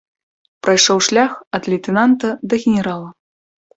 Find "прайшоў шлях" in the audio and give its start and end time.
0.67-1.31